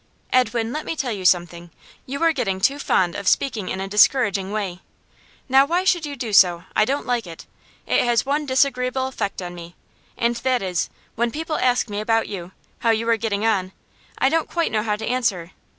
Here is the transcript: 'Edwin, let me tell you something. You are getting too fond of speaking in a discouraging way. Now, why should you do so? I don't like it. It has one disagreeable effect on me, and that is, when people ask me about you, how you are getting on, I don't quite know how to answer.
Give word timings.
'Edwin, 0.33 0.73
let 0.73 0.83
me 0.83 0.95
tell 0.95 1.11
you 1.11 1.23
something. 1.23 1.69
You 2.07 2.23
are 2.23 2.33
getting 2.33 2.59
too 2.59 2.79
fond 2.79 3.13
of 3.13 3.27
speaking 3.27 3.69
in 3.69 3.79
a 3.79 3.87
discouraging 3.87 4.51
way. 4.51 4.79
Now, 5.47 5.63
why 5.63 5.83
should 5.83 6.07
you 6.07 6.15
do 6.15 6.33
so? 6.33 6.63
I 6.75 6.85
don't 6.85 7.05
like 7.05 7.27
it. 7.27 7.45
It 7.85 8.03
has 8.03 8.25
one 8.25 8.47
disagreeable 8.47 9.05
effect 9.05 9.43
on 9.43 9.53
me, 9.53 9.75
and 10.17 10.35
that 10.37 10.63
is, 10.63 10.89
when 11.13 11.29
people 11.29 11.57
ask 11.59 11.87
me 11.87 11.99
about 11.99 12.27
you, 12.27 12.51
how 12.79 12.89
you 12.89 13.07
are 13.11 13.15
getting 13.17 13.45
on, 13.45 13.73
I 14.17 14.29
don't 14.29 14.49
quite 14.49 14.71
know 14.71 14.81
how 14.81 14.95
to 14.95 15.05
answer. 15.05 15.51